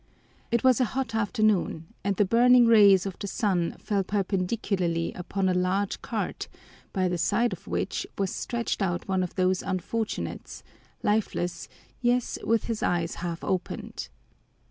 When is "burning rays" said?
2.25-3.05